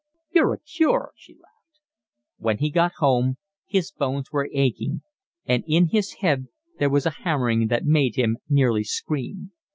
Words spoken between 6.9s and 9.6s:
a hammering that made him nearly scream.